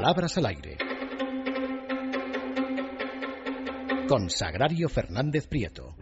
Palabras 0.00 0.38
al 0.38 0.46
aire. 0.46 0.78
Con 4.08 4.30
Sagrario 4.30 4.88
Fernández 4.88 5.48
Prieto. 5.48 5.96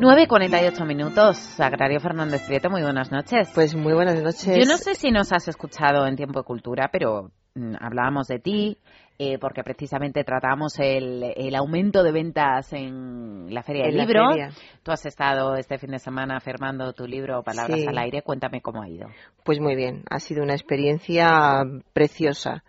Nueve 0.00 0.26
cuarenta 0.26 0.60
y 0.60 0.66
ocho 0.66 0.84
minutos. 0.84 1.36
Sagrario 1.36 2.00
Fernández 2.00 2.42
Prieto, 2.44 2.70
muy 2.70 2.82
buenas 2.82 3.12
noches. 3.12 3.48
Pues 3.54 3.76
muy 3.76 3.92
buenas 3.92 4.20
noches. 4.20 4.58
Yo 4.58 4.64
no 4.64 4.76
sé 4.76 4.96
si 4.96 5.12
nos 5.12 5.32
has 5.32 5.46
escuchado 5.46 6.08
en 6.08 6.16
Tiempo 6.16 6.40
de 6.40 6.44
Cultura, 6.44 6.88
pero 6.90 7.30
mm, 7.54 7.74
hablábamos 7.78 8.26
de 8.26 8.40
ti, 8.40 8.78
eh, 9.18 9.38
porque 9.38 9.64
precisamente 9.64 10.22
tratamos 10.22 10.78
el, 10.78 11.32
el, 11.36 11.54
aumento 11.56 12.02
de 12.04 12.12
ventas 12.12 12.72
en 12.72 13.52
la 13.52 13.62
Feria 13.64 13.84
del 13.86 13.94
En 13.98 14.06
Libro. 14.06 14.28
feria. 14.28 14.50
Tú 14.84 14.92
has 14.92 15.04
estado 15.06 15.56
este 15.56 15.76
fin 15.78 15.90
de 15.90 15.98
semana 15.98 16.38
firmando 16.40 16.92
tu 16.92 17.06
libro 17.06 17.42
Palabras 17.42 17.80
Sí. 17.80 17.86
al 17.88 17.98
Aire. 17.98 18.22
Cuéntame 18.22 18.60
cómo 18.60 18.80
ha 18.82 18.88
ido. 18.88 19.08
Pues 19.44 19.58
muy 19.60 19.74
bien, 19.74 20.04
ha 20.08 20.20
sido 20.20 20.42
una 20.44 20.54
experiencia 20.54 21.62
preciosa. 21.92 22.62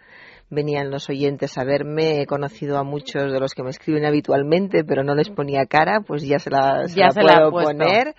Venían 0.52 0.90
los 0.90 1.10
oyentes 1.10 1.58
a 1.58 1.64
verme, 1.64 2.22
he 2.22 2.26
conocido 2.26 2.78
a 2.80 2.84
muchos 2.84 3.32
de 3.32 3.40
los 3.40 3.54
que 3.54 3.62
me 3.62 3.70
escriben 3.70 4.06
habitualmente, 4.06 4.84
pero 4.84 5.04
no 5.04 5.14
les 5.14 5.30
ponía 5.30 5.68
cara, 5.68 6.02
pues 6.02 6.24
ya 6.24 6.40
se 6.40 6.50
la, 6.50 6.88
se 6.88 7.00
Ya 7.00 7.06
la 7.06 7.12
se 7.12 7.22
puedo 7.22 7.52
poner. 7.52 8.16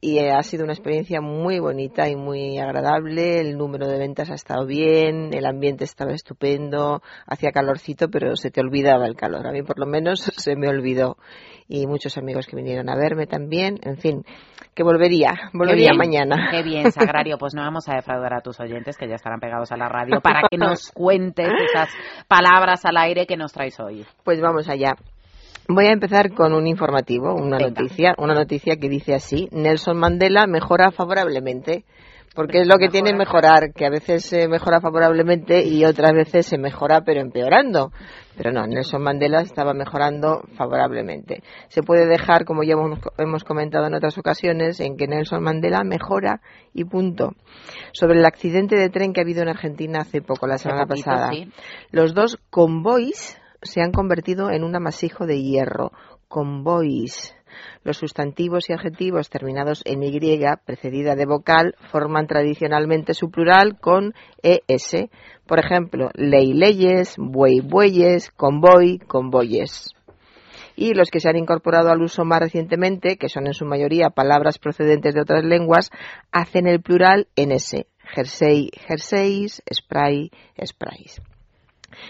Y 0.00 0.18
eh, 0.18 0.32
ha 0.32 0.42
sido 0.42 0.64
una 0.64 0.74
experiencia 0.74 1.20
muy 1.20 1.58
bonita 1.58 2.08
y 2.08 2.14
muy 2.14 2.58
agradable. 2.58 3.40
El 3.40 3.56
número 3.56 3.88
de 3.88 3.98
ventas 3.98 4.30
ha 4.30 4.34
estado 4.34 4.66
bien, 4.66 5.32
el 5.32 5.46
ambiente 5.46 5.84
estaba 5.84 6.12
estupendo, 6.12 7.02
hacía 7.26 7.52
calorcito, 7.52 8.10
pero 8.10 8.36
se 8.36 8.50
te 8.50 8.60
olvidaba 8.60 9.06
el 9.06 9.16
calor. 9.16 9.46
A 9.46 9.50
mí 9.50 9.62
por 9.62 9.78
lo 9.78 9.86
menos 9.86 10.20
se 10.36 10.56
me 10.56 10.68
olvidó. 10.68 11.16
Y 11.66 11.86
muchos 11.86 12.18
amigos 12.18 12.46
que 12.46 12.56
vinieron 12.56 12.90
a 12.90 12.96
verme 12.96 13.26
también. 13.26 13.78
En 13.82 13.96
fin, 13.96 14.24
que 14.74 14.82
volvería, 14.82 15.32
volvería 15.54 15.92
Qué 15.92 15.96
bien, 15.96 15.96
mañana. 15.96 16.48
Qué 16.50 16.62
bien, 16.62 16.92
Sagrario. 16.92 17.38
Pues 17.38 17.54
no 17.54 17.62
vamos 17.62 17.88
a 17.88 17.94
defraudar 17.94 18.34
a 18.34 18.40
tus 18.42 18.60
oyentes 18.60 18.98
que 18.98 19.08
ya 19.08 19.14
estarán 19.14 19.40
pegados 19.40 19.72
a 19.72 19.76
la 19.76 19.88
radio 19.88 20.20
para 20.20 20.42
que 20.50 20.58
nos 20.58 20.90
cuentes 20.94 21.48
esas 21.64 21.88
palabras 22.28 22.84
al 22.84 22.96
aire 22.96 23.26
que 23.26 23.36
nos 23.36 23.52
traes 23.52 23.78
hoy. 23.80 24.04
Pues 24.24 24.40
vamos 24.40 24.68
allá. 24.68 24.94
Voy 25.68 25.86
a 25.86 25.92
empezar 25.92 26.34
con 26.34 26.52
un 26.52 26.66
informativo, 26.66 27.34
una 27.34 27.56
Venga. 27.56 27.70
noticia, 27.70 28.14
una 28.18 28.34
noticia 28.34 28.76
que 28.76 28.88
dice 28.88 29.14
así: 29.14 29.48
Nelson 29.50 29.96
Mandela 29.96 30.46
mejora 30.46 30.90
favorablemente. 30.90 31.84
Porque 32.34 32.60
es 32.60 32.66
lo 32.66 32.78
que 32.78 32.88
tiene 32.88 33.14
mejorar, 33.14 33.72
que 33.72 33.86
a 33.86 33.90
veces 33.90 34.24
se 34.24 34.48
mejora 34.48 34.80
favorablemente 34.80 35.64
y 35.64 35.84
otras 35.84 36.12
veces 36.12 36.46
se 36.46 36.58
mejora 36.58 37.02
pero 37.02 37.20
empeorando. 37.20 37.92
Pero 38.36 38.50
no, 38.50 38.66
Nelson 38.66 39.02
Mandela 39.02 39.40
estaba 39.40 39.72
mejorando 39.74 40.42
favorablemente. 40.56 41.42
Se 41.68 41.82
puede 41.82 42.06
dejar, 42.06 42.44
como 42.44 42.64
ya 42.64 42.72
hemos, 42.72 42.98
hemos 43.18 43.44
comentado 43.44 43.86
en 43.86 43.94
otras 43.94 44.18
ocasiones, 44.18 44.80
en 44.80 44.96
que 44.96 45.06
Nelson 45.06 45.42
Mandela 45.42 45.84
mejora 45.84 46.40
y 46.72 46.84
punto. 46.84 47.32
Sobre 47.92 48.18
el 48.18 48.24
accidente 48.24 48.76
de 48.76 48.88
tren 48.88 49.12
que 49.12 49.20
ha 49.20 49.22
habido 49.22 49.42
en 49.42 49.48
Argentina 49.48 50.00
hace 50.00 50.20
poco, 50.20 50.48
la 50.48 50.58
semana 50.58 50.86
poquito, 50.86 51.10
pasada. 51.10 51.30
sí. 51.30 51.52
Los 51.92 52.14
dos 52.14 52.38
convoys 52.50 53.38
se 53.62 53.80
han 53.80 53.92
convertido 53.92 54.50
en 54.50 54.64
un 54.64 54.74
amasijo 54.74 55.26
de 55.26 55.40
hierro. 55.40 55.92
Convoys. 56.28 57.36
Los 57.82 57.98
sustantivos 57.98 58.68
y 58.68 58.72
adjetivos 58.72 59.30
terminados 59.30 59.82
en 59.84 60.02
Y, 60.02 60.40
precedida 60.64 61.14
de 61.14 61.26
vocal, 61.26 61.74
forman 61.90 62.26
tradicionalmente 62.26 63.14
su 63.14 63.30
plural 63.30 63.78
con 63.80 64.14
ES. 64.42 65.08
Por 65.46 65.58
ejemplo, 65.58 66.10
ley, 66.14 66.52
leyes, 66.52 67.14
buey, 67.18 67.60
bueyes, 67.60 68.30
convoy, 68.30 68.98
convoyes. 68.98 69.94
Y 70.76 70.94
los 70.94 71.10
que 71.10 71.20
se 71.20 71.28
han 71.28 71.36
incorporado 71.36 71.90
al 71.90 72.02
uso 72.02 72.24
más 72.24 72.40
recientemente, 72.40 73.16
que 73.16 73.28
son 73.28 73.46
en 73.46 73.54
su 73.54 73.64
mayoría 73.64 74.10
palabras 74.10 74.58
procedentes 74.58 75.14
de 75.14 75.20
otras 75.20 75.44
lenguas, 75.44 75.90
hacen 76.32 76.66
el 76.66 76.80
plural 76.80 77.28
en 77.36 77.52
S. 77.52 77.86
Jersey, 78.14 78.70
jerseys, 78.86 79.62
spray, 79.72 80.30
sprays. 80.64 81.20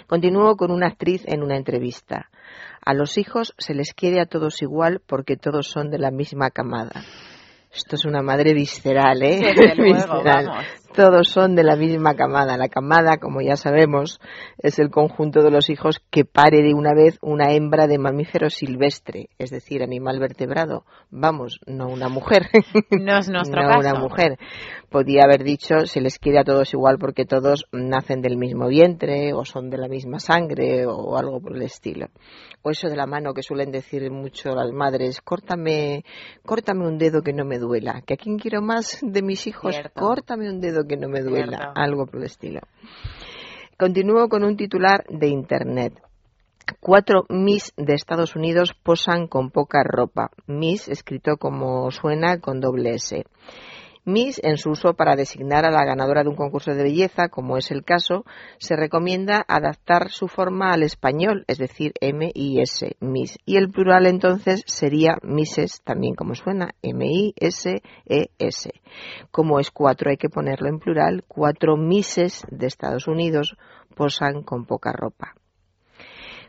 Continúo 0.07 0.57
con 0.57 0.71
una 0.71 0.89
actriz 0.89 1.23
en 1.27 1.43
una 1.43 1.57
entrevista. 1.57 2.31
A 2.85 2.95
los 2.95 3.17
hijos 3.19 3.55
se 3.59 3.75
les 3.75 3.95
quiere 3.95 4.21
a 4.21 4.27
todos 4.27 4.61
igual 4.63 5.01
porque 5.07 5.37
todos 5.37 5.69
son 5.69 5.91
de 5.91 5.99
la 5.99 6.11
misma 6.11 6.51
camada. 6.51 7.03
Esto 7.75 7.97
es 7.97 8.05
una 8.05 8.23
madre 8.23 8.55
visceral, 8.55 9.21
¿eh? 9.23 9.53
Luego, 9.77 9.95
Visceral. 9.95 10.47
vamos. 10.47 10.67
Todos 10.95 11.29
son 11.29 11.57
de 11.57 11.65
la 11.65 11.75
misma 11.75 12.15
camada. 12.15 12.57
La 12.57 12.69
camada, 12.69 13.17
como 13.17 13.41
ya 13.41 13.57
sabemos, 13.57 14.21
es 14.59 14.79
el 14.79 14.91
conjunto 14.91 15.43
de 15.43 15.51
los 15.51 15.69
hijos 15.69 16.01
que 16.11 16.25
pare 16.25 16.63
de 16.63 16.73
una 16.73 16.95
vez 16.95 17.19
una 17.21 17.53
hembra 17.53 17.89
de 17.89 17.99
mamífero 17.99 18.49
silvestre, 18.49 19.29
es 19.39 19.51
decir, 19.51 19.83
animal 19.83 20.21
vertebrado. 20.21 20.85
Vamos, 21.11 21.59
no 21.67 21.89
una 21.89 22.09
mujer. 22.09 22.47
No 22.91 23.19
es 23.19 23.29
nuestro 23.29 23.63
no 23.63 23.69
caso. 23.71 23.81
una 23.81 23.95
mujer. 23.99 24.39
Podía 24.89 25.25
haber 25.25 25.43
dicho 25.43 25.87
se 25.87 26.01
les 26.01 26.21
quiere 26.21 26.39
a 26.39 26.45
todos 26.45 26.73
igual 26.73 26.99
porque 27.01 27.25
todos 27.25 27.65
nacen 27.73 28.23
del 28.23 28.37
mismo 28.37 28.69
vientre 28.69 29.33
o 29.35 29.45
son 29.45 29.69
de 29.71 29.79
la 29.79 29.89
misma 29.89 30.21
sangre 30.21 30.87
o 30.87 31.17
algo 31.17 31.41
por 31.41 31.57
el 31.57 31.63
estilo. 31.63 32.07
O 32.63 32.71
eso 32.71 32.89
de 32.89 32.95
la 32.97 33.07
mano 33.07 33.35
que 33.35 33.43
suelen 33.43 33.73
decir 33.73 34.09
mucho 34.13 34.55
las 34.55 34.71
madres, 34.71 35.21
córtame, 35.21 36.05
córtame 36.47 36.87
un 36.87 36.99
dedo 36.99 37.23
que 37.23 37.33
no 37.33 37.45
me 37.45 37.59
duela. 37.59 38.03
Que 38.07 38.15
a 38.15 38.17
quién 38.17 38.39
quiero 38.39 38.63
más 38.63 39.01
de 39.03 39.23
mis 39.23 39.49
hijos, 39.49 39.75
Cierto. 39.75 40.01
córtame 40.01 40.49
un 40.49 40.61
dedo 40.61 40.84
que 40.87 40.97
no 40.97 41.09
me 41.09 41.23
duela. 41.23 41.59
Cierto. 41.59 41.73
Algo 41.75 42.07
por 42.07 42.21
el 42.21 42.27
estilo. 42.27 42.61
Continúo 43.79 44.29
con 44.29 44.45
un 44.45 44.57
titular 44.57 45.05
de 45.09 45.29
Internet. 45.29 46.01
Cuatro 46.81 47.27
Miss 47.29 47.73
de 47.77 47.95
Estados 47.95 48.37
Unidos 48.37 48.75
posan 48.83 49.27
con 49.27 49.51
poca 49.51 49.83
ropa. 49.85 50.31
Miss 50.47 50.89
escrito 50.89 51.37
como 51.37 51.91
suena 51.91 52.41
con 52.41 52.61
doble 52.61 52.95
S. 52.95 53.25
Miss, 54.07 54.39
en 54.45 54.59
su 54.59 54.71
uso 54.71 54.93
para 54.95 55.17
designar 55.17 55.65
a 55.65 55.71
la 55.71 55.85
ganadora 55.85 56.23
de 56.23 56.29
un 56.29 56.37
concurso 56.37 56.75
de 56.75 56.83
belleza, 56.83 57.29
como 57.29 57.57
es 57.57 57.71
el 57.71 57.85
caso, 57.85 58.25
se 58.59 58.77
recomienda 58.77 59.45
adaptar 59.49 60.11
su 60.11 60.29
forma 60.29 60.73
al 60.73 60.83
español, 60.83 61.45
es 61.49 61.57
decir, 61.57 61.95
M-I-S, 62.01 62.97
Miss. 63.01 63.39
Y 63.47 63.57
el 63.57 63.71
plural 63.71 64.07
entonces 64.07 64.63
sería 64.67 65.17
Misses, 65.23 65.81
también 65.85 66.15
como 66.15 66.35
suena, 66.35 66.75
M-I-S-E-S. 66.83 68.71
Como 69.31 69.59
es 69.59 69.71
cuatro, 69.71 70.11
hay 70.11 70.19
que 70.19 70.29
ponerlo 70.29 70.69
en 70.69 70.81
plural. 70.81 71.25
Cuatro 71.27 71.77
Misses 71.79 72.45
de 72.51 72.67
Estados 72.67 73.09
Unidos 73.09 73.57
posan 73.95 74.43
con 74.43 74.67
poca 74.67 74.93
ropa. 74.93 75.35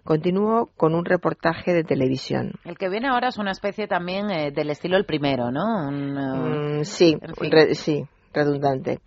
Continúo 0.06 0.70
con 0.78 0.94
un 0.94 1.04
reportaje 1.04 1.74
de 1.74 1.84
televisión. 1.84 2.54
El 2.64 2.78
que 2.78 2.90
viene 2.90 3.08
ahora 3.08 3.30
es 3.30 3.38
una 3.40 3.50
especie 3.52 3.88
también 3.88 4.30
eh, 4.30 4.52
del 4.52 4.70
estilo 4.70 4.98
el 4.98 5.06
primero, 5.06 5.50
¿no? 5.52 5.88
Un, 5.90 6.18
eh, 6.18 6.80
Mm, 6.82 6.84
sí, 6.86 7.18
en 7.20 7.36
fin. 7.36 7.52
re- 7.52 7.74
sí, 7.74 8.06
redundante. 8.32 9.00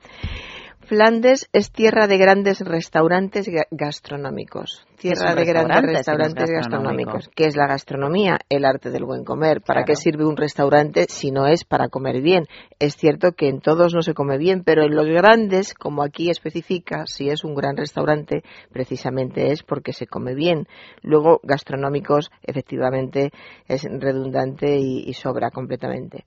Flandes 0.88 1.50
es 1.53 1.71
tierra 1.71 2.06
de 2.06 2.16
grandes 2.16 2.60
restaurantes 2.60 3.47
ga- 3.47 3.66
gastronómicos. 3.71 4.87
Tierra 4.99 5.34
de 5.34 5.44
grandes 5.44 5.82
restaurantes 5.82 6.50
gastronómico? 6.50 7.12
gastronómicos. 7.12 7.31
¿Qué 7.37 7.44
es 7.44 7.56
la 7.56 7.66
gastronomía? 7.66 8.38
El 8.49 8.65
arte 8.65 8.91
del 8.91 9.04
buen 9.04 9.22
comer. 9.22 9.60
¿Para 9.60 9.81
Claro. 9.82 9.87
qué 9.88 9.97
sirve 9.97 10.25
un 10.25 10.38
restaurante 10.38 11.04
si 11.10 11.31
no 11.31 11.47
es 11.47 11.65
para 11.65 11.88
comer 11.88 12.22
bien? 12.22 12.47
Es 12.78 12.97
cierto 12.97 13.32
que 13.32 13.49
en 13.49 13.60
todos 13.60 13.93
no 13.93 14.00
se 14.00 14.15
come 14.15 14.38
bien, 14.38 14.65
pero 14.65 14.82
en 14.82 14.97
los 14.97 15.06
grandes, 15.06 15.75
como 15.75 16.03
aquí 16.03 16.31
especifica, 16.31 17.05
si 17.06 17.28
es 17.28 17.44
un 17.44 17.55
gran 17.55 17.76
restaurante, 17.76 18.43
precisamente 18.72 19.53
es 19.53 19.62
porque 19.62 19.93
se 19.93 20.06
come 20.06 20.34
bien. 20.34 20.66
Luego, 21.03 21.41
gastronómicos, 21.43 22.31
efectivamente, 22.43 23.31
es 23.66 23.84
redundante 23.84 24.78
y- 24.78 25.05
y 25.06 25.12
sobra 25.12 25.50
completamente. 25.50 26.25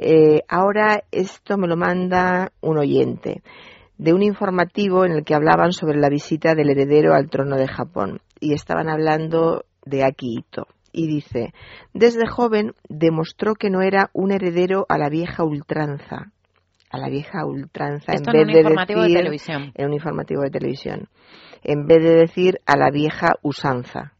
Eh, 0.00 0.42
ahora 0.48 1.02
esto 1.10 1.58
me 1.58 1.66
lo 1.66 1.76
manda 1.76 2.52
un 2.60 2.78
oyente 2.78 3.42
de 3.98 4.12
un 4.14 4.22
informativo 4.22 5.04
en 5.04 5.10
el 5.10 5.24
que 5.24 5.34
hablaban 5.34 5.72
sobre 5.72 5.98
la 5.98 6.08
visita 6.08 6.54
del 6.54 6.70
heredero 6.70 7.14
al 7.14 7.28
trono 7.28 7.56
de 7.56 7.66
Japón 7.66 8.20
y 8.38 8.52
estaban 8.54 8.88
hablando 8.88 9.64
de 9.84 10.04
Akihito. 10.04 10.68
Y 10.92 11.08
dice, 11.08 11.52
desde 11.92 12.28
joven 12.28 12.74
demostró 12.88 13.54
que 13.54 13.70
no 13.70 13.82
era 13.82 14.10
un 14.12 14.30
heredero 14.30 14.86
a 14.88 14.98
la 14.98 15.08
vieja 15.08 15.42
ultranza. 15.44 16.32
A 16.90 16.98
la 16.98 17.08
vieja 17.08 17.44
ultranza 17.44 18.12
Esto 18.12 18.30
en 18.30 18.36
en 18.36 18.46
vez 18.46 18.46
un 18.46 18.52
de 18.52 18.58
informativo 18.60 19.00
de 19.00 19.06
decir, 19.08 19.18
televisión. 19.18 19.72
en 19.74 19.86
un 19.86 19.92
informativo 19.92 20.42
de 20.42 20.50
televisión. 20.50 21.08
En 21.64 21.86
vez 21.86 22.02
de 22.02 22.14
decir 22.14 22.60
a 22.66 22.76
la 22.76 22.90
vieja 22.90 23.34
usanza. 23.42 24.12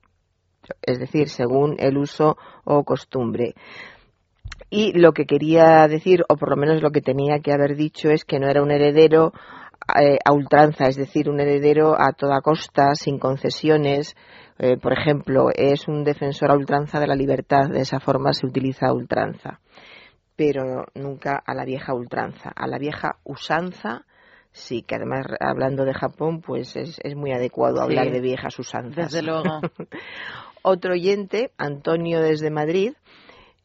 Es 0.82 0.98
decir, 0.98 1.28
según 1.28 1.76
el 1.78 1.96
uso 1.96 2.36
o 2.64 2.82
costumbre. 2.84 3.54
Y 4.70 4.92
lo 4.98 5.12
que 5.12 5.24
quería 5.24 5.86
decir, 5.88 6.24
o 6.28 6.36
por 6.36 6.50
lo 6.50 6.56
menos 6.56 6.82
lo 6.82 6.90
que 6.90 7.00
tenía 7.00 7.40
que 7.40 7.52
haber 7.52 7.74
dicho, 7.76 8.10
es 8.10 8.24
que 8.24 8.38
no 8.38 8.48
era 8.48 8.62
un 8.62 8.70
heredero 8.70 9.32
eh, 9.98 10.18
a 10.24 10.32
ultranza, 10.32 10.86
es 10.88 10.96
decir, 10.96 11.30
un 11.30 11.40
heredero 11.40 11.94
a 11.98 12.12
toda 12.12 12.40
costa, 12.42 12.94
sin 12.94 13.18
concesiones. 13.18 14.14
Eh, 14.58 14.76
por 14.76 14.92
ejemplo, 14.92 15.48
es 15.54 15.88
un 15.88 16.04
defensor 16.04 16.50
a 16.50 16.54
ultranza 16.56 17.00
de 17.00 17.06
la 17.06 17.14
libertad, 17.14 17.68
de 17.70 17.80
esa 17.80 18.00
forma 18.00 18.32
se 18.32 18.46
utiliza 18.46 18.88
a 18.88 18.92
ultranza. 18.92 19.60
Pero 20.36 20.84
nunca 20.94 21.42
a 21.44 21.54
la 21.54 21.64
vieja 21.64 21.94
ultranza. 21.94 22.52
A 22.54 22.66
la 22.66 22.78
vieja 22.78 23.16
usanza, 23.24 24.04
sí, 24.52 24.82
que 24.82 24.96
además 24.96 25.26
hablando 25.40 25.84
de 25.84 25.94
Japón, 25.94 26.42
pues 26.42 26.76
es, 26.76 27.00
es 27.02 27.16
muy 27.16 27.32
adecuado 27.32 27.76
Sí. 27.78 27.82
hablar 27.84 28.10
de 28.12 28.20
viejas 28.20 28.58
usanzas. 28.58 29.12
Desde 29.12 29.22
luego. 29.22 29.60
Otro 30.62 30.92
oyente, 30.92 31.52
Antonio 31.56 32.20
desde 32.20 32.50
Madrid, 32.50 32.92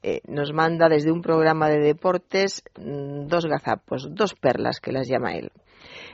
eh, 0.03 0.21
nos 0.27 0.53
manda 0.53 0.89
desde 0.89 1.11
un 1.11 1.21
programa 1.21 1.69
de 1.69 1.79
deportes 1.79 2.63
mm, 2.77 3.27
dos 3.27 3.45
gazapos, 3.45 4.13
dos 4.13 4.35
perlas 4.35 4.79
que 4.79 4.91
las 4.91 5.07
llama 5.07 5.33
él. 5.33 5.51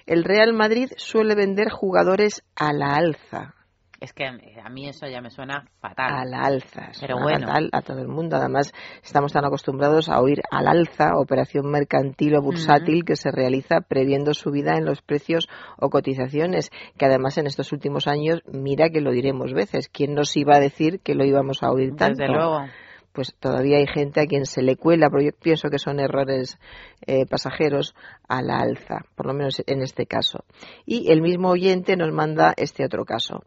El 0.06 0.24
Real 0.24 0.54
Madrid 0.54 0.90
suele 0.98 1.36
vender 1.36 1.70
jugadores 1.70 2.44
a 2.56 2.74
la 2.74 2.96
alza, 2.96 3.56
es 4.00 4.14
que 4.14 4.26
a 4.26 4.70
mí 4.70 4.88
eso 4.88 5.08
ya 5.08 5.20
me 5.20 5.30
suena 5.30 5.66
fatal. 5.82 6.10
Al 6.10 6.34
alza. 6.34 6.92
Pero 7.02 7.18
bueno. 7.20 7.48
Fatal 7.48 7.70
a 7.74 7.82
todo 7.82 8.00
el 8.00 8.08
mundo. 8.08 8.38
Además, 8.38 8.72
estamos 9.04 9.34
tan 9.34 9.44
acostumbrados 9.44 10.08
a 10.08 10.22
oír 10.22 10.42
al 10.52 10.68
alza, 10.68 11.18
operación 11.18 11.70
mercantil 11.70 12.36
o 12.36 12.42
bursátil 12.42 13.04
que 13.04 13.18
se 13.18 13.30
realiza 13.30 13.82
previendo 13.82 14.34
subida 14.34 14.78
en 14.78 14.86
los 14.86 15.02
precios 15.02 15.50
o 15.78 15.90
cotizaciones, 15.90 16.70
que 16.98 17.06
además 17.06 17.38
en 17.38 17.48
estos 17.48 17.74
últimos 17.74 18.08
años, 18.08 18.42
mira 18.48 18.90
que 18.90 19.02
lo 19.02 19.12
diremos 19.12 19.54
veces. 19.54 19.90
¿Quién 19.90 20.14
nos 20.14 20.36
iba 20.38 20.56
a 20.56 20.60
decir 20.62 21.02
que 21.02 21.16
lo 21.16 21.26
íbamos 21.26 21.62
a 21.62 21.72
oír 21.72 21.96
tanto? 21.96 22.20
Desde 22.20 22.34
luego 22.34 22.62
pues 23.20 23.36
todavía 23.38 23.80
hay 23.80 23.86
gente 23.86 24.22
a 24.22 24.28
quien 24.28 24.46
se 24.46 24.62
le 24.62 24.78
cuela, 24.78 25.10
pero 25.10 25.22
yo 25.22 25.32
pienso 25.34 25.70
que 25.70 25.78
son 25.78 26.00
errores 26.00 26.58
eh, 27.06 27.26
pasajeros 27.26 27.94
a 28.30 28.42
la 28.42 28.60
alza, 28.60 29.00
por 29.16 29.26
lo 29.26 29.34
menos 29.34 29.62
en 29.68 29.82
este 29.82 30.06
caso. 30.06 30.46
Y 30.86 31.12
el 31.12 31.22
mismo 31.22 31.50
oyente 31.50 31.98
nos 31.98 32.14
manda 32.14 32.54
este 32.56 32.86
otro 32.86 33.04
caso 33.04 33.44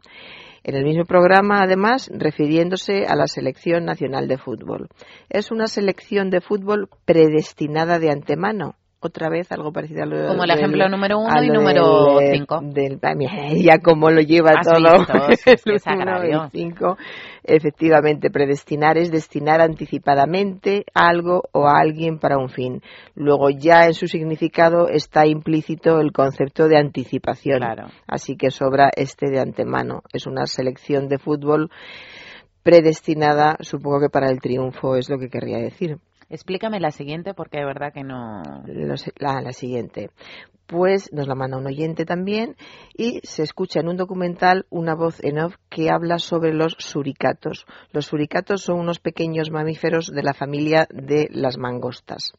en 0.63 0.75
el 0.75 0.83
mismo 0.83 1.05
programa, 1.05 1.63
además, 1.63 2.07
refiriéndose 2.13 3.07
a 3.07 3.15
la 3.15 3.25
selección 3.25 3.83
nacional 3.83 4.27
de 4.27 4.37
fútbol. 4.37 4.89
Es 5.27 5.49
una 5.49 5.65
selección 5.65 6.29
de 6.29 6.39
fútbol 6.39 6.87
predestinada 7.05 7.97
de 7.97 8.11
antemano 8.11 8.75
otra 9.07 9.29
vez 9.29 9.51
algo 9.51 9.71
parecido 9.71 10.03
a 10.03 10.05
lo 10.05 10.27
Como 10.27 10.43
el 10.43 10.51
ejemplo 10.51 10.87
número 10.89 11.19
uno 11.19 11.43
y 11.43 11.49
número 11.49 12.17
del, 12.19 12.37
cinco. 12.37 12.59
Del, 12.61 12.99
ya 13.63 13.79
como 13.79 14.09
lo 14.09 14.21
lleva 14.21 14.51
Has 14.57 14.67
todo. 14.67 15.27
visto, 15.27 16.49
cinco. 16.51 16.97
Efectivamente, 17.43 18.29
predestinar 18.29 18.97
es 18.97 19.11
destinar 19.11 19.61
anticipadamente 19.61 20.85
algo 20.93 21.43
o 21.51 21.67
a 21.67 21.79
alguien 21.79 22.19
para 22.19 22.37
un 22.37 22.49
fin. 22.49 22.81
Luego 23.15 23.49
ya 23.49 23.85
en 23.85 23.93
su 23.93 24.07
significado 24.07 24.87
está 24.87 25.25
implícito 25.27 25.99
el 25.99 26.11
concepto 26.11 26.67
de 26.67 26.77
anticipación. 26.77 27.59
Claro. 27.59 27.87
Así 28.07 28.37
que 28.37 28.49
sobra 28.49 28.89
este 28.95 29.29
de 29.29 29.39
antemano. 29.39 30.03
Es 30.13 30.25
una 30.25 30.45
selección 30.45 31.07
de 31.07 31.17
fútbol 31.17 31.69
predestinada, 32.63 33.57
supongo 33.59 33.99
que 33.99 34.09
para 34.09 34.29
el 34.29 34.39
triunfo 34.39 34.95
es 34.95 35.09
lo 35.09 35.19
que 35.19 35.29
querría 35.29 35.57
decir. 35.57 35.97
Explícame 36.29 36.79
la 36.79 36.91
siguiente 36.91 37.33
porque 37.33 37.59
de 37.59 37.65
verdad 37.65 37.93
que 37.93 38.03
no. 38.03 38.41
La, 39.17 39.41
la 39.41 39.53
siguiente. 39.53 40.09
Pues 40.65 41.11
nos 41.11 41.27
la 41.27 41.35
manda 41.35 41.57
un 41.57 41.67
oyente 41.67 42.05
también 42.05 42.55
y 42.95 43.19
se 43.23 43.43
escucha 43.43 43.81
en 43.81 43.89
un 43.89 43.97
documental 43.97 44.65
una 44.69 44.95
voz 44.95 45.23
en 45.23 45.39
off 45.39 45.55
que 45.69 45.89
habla 45.89 46.19
sobre 46.19 46.53
los 46.53 46.75
suricatos. 46.79 47.65
Los 47.91 48.05
suricatos 48.05 48.61
son 48.63 48.79
unos 48.79 48.99
pequeños 48.99 49.51
mamíferos 49.51 50.07
de 50.07 50.23
la 50.23 50.33
familia 50.33 50.87
de 50.89 51.27
las 51.31 51.57
mangostas. 51.57 52.33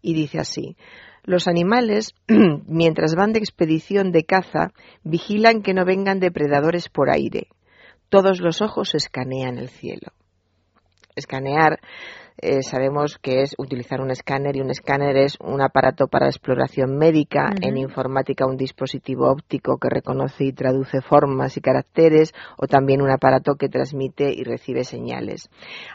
Y 0.00 0.14
dice 0.14 0.38
así. 0.38 0.76
Los 1.22 1.48
animales, 1.48 2.14
mientras 2.66 3.14
van 3.14 3.32
de 3.32 3.38
expedición 3.38 4.12
de 4.12 4.24
caza, 4.24 4.72
vigilan 5.02 5.62
que 5.62 5.72
no 5.72 5.84
vengan 5.84 6.20
depredadores 6.20 6.88
por 6.88 7.10
aire. 7.10 7.48
Todos 8.10 8.40
los 8.40 8.60
ojos 8.60 8.94
escanean 8.94 9.58
el 9.58 9.68
cielo. 9.68 10.12
Escanear 11.16 11.80
eh, 12.38 12.62
sabemos 12.62 13.18
que 13.18 13.42
es 13.42 13.54
utilizar 13.58 14.00
un 14.00 14.10
escáner 14.10 14.56
y 14.56 14.60
un 14.60 14.70
escáner 14.70 15.16
es 15.16 15.36
un 15.40 15.62
aparato 15.62 16.08
para 16.08 16.26
exploración 16.26 16.96
médica, 16.96 17.52
en 17.60 17.76
informática 17.76 18.46
un 18.46 18.56
dispositivo 18.56 19.30
óptico 19.30 19.78
que 19.78 19.88
reconoce 19.88 20.44
y 20.44 20.52
traduce 20.52 21.00
formas 21.00 21.56
y 21.56 21.60
caracteres 21.60 22.34
o 22.56 22.66
también 22.66 23.02
un 23.02 23.10
aparato 23.10 23.54
que 23.54 23.68
transmite 23.68 24.32
y 24.32 24.42
recibe 24.42 24.84
señales. 24.84 25.48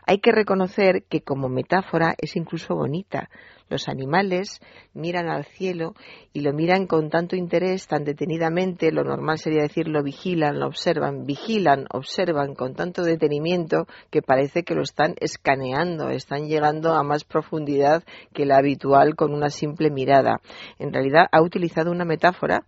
Hay 0.05 0.19
que 0.19 0.31
reconocer 0.31 1.03
que 1.09 1.21
como 1.21 1.49
metáfora 1.49 2.15
es 2.17 2.35
incluso 2.35 2.75
bonita. 2.75 3.29
Los 3.69 3.87
animales 3.87 4.59
miran 4.93 5.29
al 5.29 5.45
cielo 5.45 5.93
y 6.33 6.41
lo 6.41 6.53
miran 6.53 6.87
con 6.87 7.09
tanto 7.09 7.35
interés, 7.35 7.87
tan 7.87 8.03
detenidamente, 8.03 8.91
lo 8.91 9.03
normal 9.03 9.37
sería 9.37 9.61
decir 9.61 9.87
lo 9.87 10.03
vigilan, 10.03 10.59
lo 10.59 10.67
observan, 10.67 11.25
vigilan, 11.25 11.85
observan 11.93 12.55
con 12.55 12.73
tanto 12.73 13.03
detenimiento 13.03 13.85
que 14.09 14.23
parece 14.23 14.63
que 14.63 14.73
lo 14.73 14.81
están 14.81 15.13
escaneando, 15.19 16.09
están 16.09 16.47
llegando 16.47 16.93
a 16.93 17.03
más 17.03 17.23
profundidad 17.23 18.03
que 18.33 18.45
la 18.45 18.57
habitual 18.57 19.15
con 19.15 19.33
una 19.33 19.49
simple 19.49 19.91
mirada. 19.91 20.41
En 20.79 20.91
realidad 20.91 21.27
ha 21.31 21.41
utilizado 21.41 21.91
una 21.91 22.05
metáfora 22.05 22.65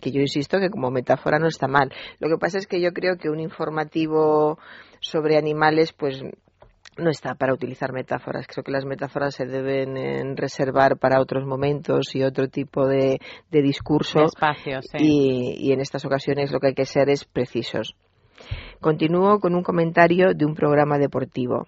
que 0.00 0.10
yo 0.10 0.20
insisto 0.20 0.58
que 0.58 0.70
como 0.70 0.90
metáfora 0.90 1.38
no 1.38 1.48
está 1.48 1.68
mal. 1.68 1.92
Lo 2.18 2.28
que 2.28 2.38
pasa 2.38 2.58
es 2.58 2.66
que 2.66 2.80
yo 2.80 2.92
creo 2.92 3.16
que 3.16 3.30
un 3.30 3.40
informativo 3.40 4.58
sobre 5.00 5.36
animales, 5.36 5.92
pues 5.92 6.22
no 6.96 7.10
está 7.10 7.34
para 7.34 7.54
utilizar 7.54 7.92
metáforas. 7.92 8.46
Creo 8.46 8.64
que 8.64 8.72
las 8.72 8.84
metáforas 8.84 9.34
se 9.34 9.46
deben 9.46 9.96
eh, 9.96 10.22
reservar 10.36 10.98
para 10.98 11.20
otros 11.20 11.44
momentos 11.46 12.14
y 12.14 12.22
otro 12.22 12.48
tipo 12.48 12.86
de, 12.86 13.20
de 13.50 13.62
discurso. 13.62 14.20
Despacio, 14.20 14.80
sí. 14.82 14.98
Y, 15.00 15.68
y 15.68 15.72
en 15.72 15.80
estas 15.80 16.04
ocasiones 16.04 16.52
lo 16.52 16.60
que 16.60 16.68
hay 16.68 16.74
que 16.74 16.84
ser 16.84 17.08
es 17.08 17.24
precisos. 17.24 17.94
Continúo 18.80 19.38
con 19.38 19.54
un 19.54 19.62
comentario 19.62 20.34
de 20.34 20.44
un 20.44 20.54
programa 20.54 20.98
deportivo. 20.98 21.66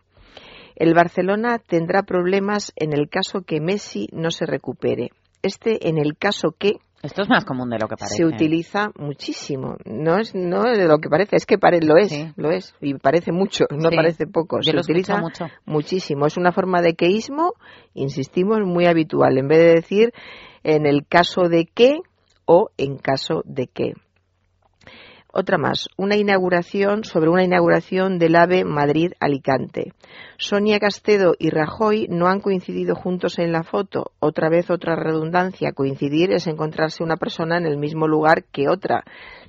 El 0.76 0.92
Barcelona 0.94 1.58
tendrá 1.58 2.02
problemas 2.02 2.72
en 2.76 2.92
el 2.92 3.08
caso 3.08 3.42
que 3.42 3.60
Messi 3.60 4.08
no 4.12 4.30
se 4.30 4.44
recupere. 4.44 5.10
Este 5.42 5.88
en 5.88 5.98
el 5.98 6.16
caso 6.16 6.54
que 6.58 6.78
Esto 7.04 7.22
es 7.22 7.28
más 7.28 7.44
común 7.44 7.68
de 7.70 7.78
lo 7.78 7.86
que 7.86 7.96
parece. 7.96 8.16
se 8.16 8.24
utiliza 8.24 8.90
muchísimo. 8.96 9.76
No 9.84 10.18
es, 10.18 10.34
no 10.34 10.62
de 10.62 10.86
lo 10.88 10.98
que 10.98 11.08
parece, 11.08 11.36
es 11.36 11.46
que 11.46 11.58
pare, 11.58 11.80
lo 11.82 11.96
es, 11.96 12.08
Sí. 12.10 12.32
lo 12.36 12.50
es. 12.50 12.74
Y 12.80 12.94
parece 12.94 13.30
mucho, 13.30 13.66
no 13.70 13.90
Sí. 13.90 13.96
parece 13.96 14.26
poco. 14.26 14.56
Yo 14.58 14.62
se 14.70 14.72
lo 14.72 14.80
utiliza 14.80 15.18
mucho. 15.20 15.46
muchísimo. 15.66 16.26
Es 16.26 16.36
una 16.36 16.52
forma 16.52 16.80
de 16.80 16.94
queísmo, 16.94 17.52
insistimos, 17.92 18.60
muy 18.64 18.86
habitual. 18.86 19.36
En 19.38 19.48
vez 19.48 19.58
de 19.58 19.74
decir 19.74 20.12
en 20.62 20.86
el 20.86 21.06
caso 21.06 21.42
de 21.48 21.66
que 21.66 21.98
o 22.46 22.70
en 22.78 22.96
caso 22.96 23.42
de 23.44 23.66
que. 23.66 23.92
Otra 25.36 25.58
más, 25.58 25.88
una 25.96 26.14
inauguración 26.16 27.02
sobre 27.02 27.28
una 27.28 27.42
inauguración 27.42 28.20
del 28.20 28.36
AVE 28.36 28.64
Madrid-Alicante. 28.64 29.92
Sonia 30.38 30.78
Castedo 30.78 31.34
y 31.36 31.50
Rajoy 31.50 32.06
no 32.08 32.28
han 32.28 32.38
coincidido 32.38 32.94
juntos 32.94 33.40
en 33.40 33.50
la 33.50 33.64
foto. 33.64 34.12
Otra 34.20 34.48
vez 34.48 34.70
otra 34.70 34.94
redundancia. 34.94 35.72
Coincidir 35.72 36.30
es 36.30 36.46
encontrarse 36.46 37.02
una 37.02 37.16
persona 37.16 37.58
en 37.58 37.66
el 37.66 37.78
mismo 37.78 38.06
lugar 38.06 38.44
que 38.44 38.68
otra. 38.68 39.02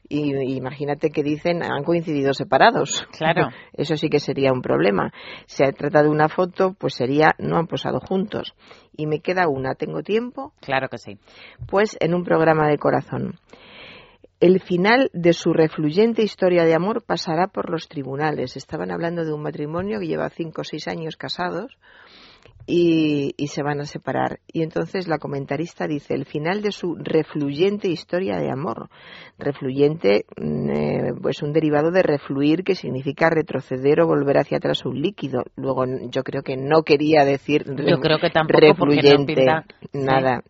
Y 0.09 0.33
imagínate 0.55 1.11
que 1.11 1.21
dicen 1.21 1.61
han 1.61 1.83
coincidido 1.83 2.33
separados. 2.33 3.07
Claro. 3.15 3.49
Eso 3.73 3.95
sí 3.95 4.09
que 4.09 4.19
sería 4.19 4.53
un 4.53 4.63
problema. 4.63 5.13
Si 5.45 5.63
se 5.63 5.71
trata 5.71 6.01
de 6.01 6.09
una 6.09 6.29
foto, 6.29 6.73
pues 6.79 6.95
sería 6.95 7.35
no 7.37 7.57
han 7.57 7.67
posado 7.67 7.99
juntos. 7.99 8.55
Y 8.97 9.05
me 9.05 9.19
queda 9.19 9.47
una. 9.47 9.75
¿Tengo 9.75 10.01
tiempo? 10.01 10.51
Claro 10.61 10.89
que 10.89 10.97
sí. 10.97 11.19
Pues 11.67 11.95
en 11.99 12.15
un 12.15 12.23
programa 12.23 12.67
de 12.69 12.79
corazón. 12.79 13.39
El 14.39 14.59
final 14.61 15.09
de 15.13 15.33
su 15.33 15.53
refluyente 15.53 16.21
historia 16.21 16.65
de 16.65 16.73
amor 16.75 17.03
pasará 17.05 17.47
por 17.47 17.69
los 17.69 17.87
tribunales. 17.87 18.57
Estaban 18.57 18.91
hablando 18.91 19.23
de 19.23 19.33
un 19.33 19.41
matrimonio 19.41 19.99
que 19.99 20.07
lleva 20.07 20.29
cinco 20.29 20.61
o 20.61 20.63
seis 20.65 20.87
años 20.87 21.15
casados 21.15 21.77
y, 22.67 23.33
y 23.37 23.47
se 23.47 23.63
van 23.63 23.79
a 23.79 23.85
separar. 23.85 24.39
Y 24.51 24.61
entonces 24.63 25.07
la 25.07 25.19
comentarista 25.19 25.87
dice, 25.87 26.15
el 26.15 26.25
final 26.25 26.61
de 26.61 26.71
su 26.71 26.95
refluyente 26.95 27.87
historia 27.87 28.37
de 28.37 28.51
amor. 28.51 28.89
Refluyente 29.37 30.25
mm, 30.37 30.69
eh, 30.69 31.13
es 31.29 31.41
un 31.41 31.53
derivado 31.53 31.91
de 31.91 32.01
refluir 32.03 32.63
que 32.63 32.75
significa 32.75 33.29
retroceder 33.29 34.01
o 34.01 34.07
volver 34.07 34.37
hacia 34.37 34.57
atrás 34.57 34.83
un 34.85 35.01
líquido. 35.01 35.43
Luego 35.55 35.85
yo 36.09 36.23
creo 36.23 36.41
que 36.41 36.57
no 36.57 36.83
quería 36.83 37.23
decir 37.23 37.63
re- 37.65 37.89
Yo 37.89 37.99
creo 37.99 38.17
que 38.19 38.31
tampoco 38.31 38.59
no 38.59 38.67
refluyente, 38.67 39.35
sí. 39.35 39.97
nada. 39.99 40.43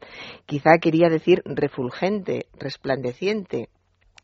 Quizá 0.45 0.77
quería 0.81 1.09
decir 1.09 1.41
refulgente, 1.45 2.47
resplandeciente 2.59 3.69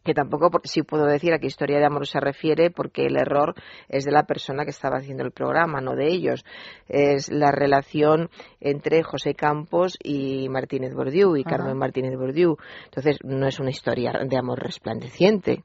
que 0.04 0.14
tampoco 0.14 0.50
sí 0.64 0.82
puedo 0.84 1.06
decir 1.06 1.34
a 1.34 1.40
qué 1.40 1.48
historia 1.48 1.80
de 1.80 1.86
amor 1.86 2.08
se 2.08 2.20
refiere 2.20 2.72
porque 2.72 3.06
el 3.06 3.18
error 3.18 3.54
es 3.88 4.04
de 4.04 4.12
la 4.12 4.24
persona 4.24 4.64
que 4.64 4.72
estaba 4.72 4.98
haciendo 4.98 5.24
el 5.24 5.32
programa, 5.32 5.82
no 5.82 5.96
de 5.96 6.08
ellos. 6.08 6.44
Es 6.88 7.32
la 7.32 7.52
relación 7.52 8.30
entre 8.60 9.04
José 9.04 9.36
Campos 9.36 9.98
y 10.04 10.50
Martínez 10.50 10.94
Bordiú 10.94 11.36
y 11.36 11.42
Ajá. 11.42 11.58
Carmen 11.58 11.78
Martínez 11.78 12.18
Bordiú. 12.18 12.58
Entonces 12.86 13.20
no 13.24 13.48
es 13.48 13.60
una 13.60 13.70
historia 13.70 14.14
de 14.26 14.38
amor 14.38 14.60
resplandeciente, 14.60 15.64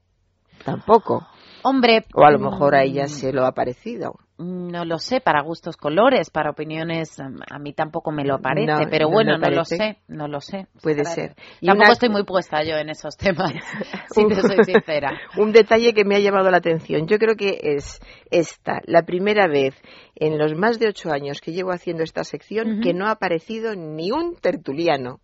tampoco. 0.64 1.26
Hombre. 1.62 2.04
O 2.14 2.24
a 2.24 2.30
lo 2.30 2.38
mejor 2.38 2.74
a 2.74 2.84
ella 2.84 3.04
mm, 3.04 3.08
se 3.08 3.32
lo 3.32 3.44
ha 3.46 3.52
parecido. 3.52 4.14
No 4.38 4.84
lo 4.84 4.98
sé, 4.98 5.22
para 5.22 5.40
gustos 5.40 5.78
colores, 5.78 6.28
para 6.28 6.50
opiniones, 6.50 7.18
mm, 7.18 7.40
a 7.50 7.58
mí 7.58 7.72
tampoco 7.72 8.12
me 8.12 8.22
lo 8.22 8.38
parece, 8.38 8.66
No, 8.66 8.90
pero 8.90 9.06
no 9.06 9.12
bueno, 9.14 9.38
no 9.38 9.48
lo 9.48 9.64
sé, 9.64 9.96
no 10.08 10.28
lo 10.28 10.42
sé. 10.42 10.66
Puede 10.82 11.02
Claro. 11.02 11.14
ser. 11.14 11.36
Y 11.62 11.66
Tampoco 11.68 11.84
una- 11.86 11.92
estoy 11.94 12.08
muy 12.10 12.24
puesta 12.24 12.62
yo 12.62 12.76
en 12.76 12.90
esos 12.90 13.16
temas, 13.16 13.52
si 14.14 14.26
te 14.26 14.42
soy 14.42 14.62
sincera. 14.64 15.18
Un 15.38 15.52
detalle 15.52 15.94
que 15.94 16.04
me 16.04 16.16
ha 16.16 16.18
llamado 16.18 16.50
la 16.50 16.58
atención. 16.58 17.06
Yo 17.06 17.18
creo 17.18 17.34
que 17.34 17.58
es 17.62 17.98
esta, 18.30 18.80
la 18.84 19.04
primera 19.04 19.46
vez 19.48 19.74
en 20.16 20.36
los 20.36 20.54
más 20.54 20.78
de 20.78 20.88
ocho 20.88 21.10
años 21.12 21.40
que 21.40 21.52
llevo 21.52 21.70
haciendo 21.72 22.02
esta 22.02 22.22
sección 22.22 22.80
que 22.82 22.92
no 22.92 23.06
ha 23.06 23.12
aparecido 23.12 23.74
ni 23.74 24.10
un 24.12 24.36
tertuliano. 24.36 25.18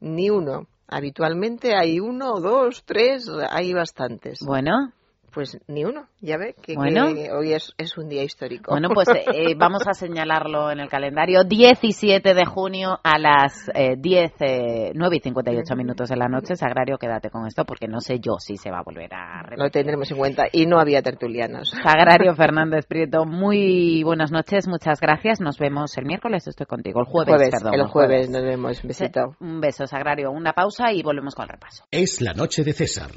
Ni 0.00 0.30
uno. 0.30 0.68
Habitualmente 0.86 1.74
hay 1.74 1.98
uno, 2.00 2.40
dos, 2.40 2.84
tres, 2.86 3.28
hay 3.50 3.72
bastantes. 3.74 4.38
Bueno, 4.46 4.92
Pues 5.32 5.58
ni 5.68 5.84
uno, 5.84 6.06
ya 6.20 6.36
ve 6.38 6.54
que, 6.62 6.74
Bueno. 6.74 7.12
que 7.14 7.30
hoy 7.32 7.52
es, 7.52 7.72
es 7.78 7.96
un 7.98 8.08
día 8.08 8.22
histórico. 8.22 8.70
Bueno, 8.72 8.88
pues 8.92 9.08
eh, 9.08 9.54
vamos 9.56 9.86
a 9.86 9.92
señalarlo 9.92 10.70
en 10.70 10.80
el 10.80 10.88
calendario. 10.88 11.44
17 11.44 12.34
de 12.34 12.44
junio 12.46 12.98
a 13.02 13.18
las 13.18 13.68
eh, 13.74 13.96
10, 13.98 14.32
eh, 14.40 14.92
9 14.94 15.16
y 15.16 15.20
58 15.20 15.76
minutos 15.76 16.08
de 16.08 16.16
la 16.16 16.28
noche. 16.28 16.56
Sagrario, 16.56 16.96
quédate 16.98 17.30
con 17.30 17.46
esto 17.46 17.64
porque 17.64 17.86
no 17.88 18.00
sé 18.00 18.18
yo 18.20 18.36
si 18.38 18.56
se 18.56 18.70
va 18.70 18.78
a 18.78 18.82
volver 18.82 19.12
a 19.14 19.42
repetir. 19.42 19.58
Lo 19.64 19.70
tendremos 19.70 20.10
en 20.10 20.16
cuenta. 20.18 20.44
Y 20.50 20.66
no 20.66 20.80
había 20.80 21.02
tertulianos. 21.02 21.70
Sagrario 21.70 22.34
Fernández 22.36 22.86
Prieto, 22.86 23.24
muy 23.26 24.02
buenas 24.02 24.32
noches, 24.32 24.66
muchas 24.66 25.00
gracias. 25.00 25.40
Nos 25.40 25.58
vemos 25.58 25.96
el 25.98 26.06
miércoles, 26.06 26.46
estoy 26.46 26.66
contigo. 26.66 27.00
El 27.00 27.06
jueves, 27.06 27.34
Jueves, 27.34 27.50
perdón. 27.50 27.74
el 27.74 27.86
jueves 27.86 28.30
nos 28.30 28.42
vemos. 28.42 28.82
Un 28.82 28.88
besito. 28.88 29.36
Un 29.40 29.60
beso, 29.60 29.86
Sagrario. 29.86 30.30
Una 30.30 30.52
pausa 30.52 30.92
y 30.92 31.02
volvemos 31.02 31.34
con 31.34 31.44
el 31.44 31.50
repaso. 31.50 31.84
Es 31.90 32.20
la 32.20 32.32
noche 32.32 32.64
de 32.64 32.72
César 32.72 33.10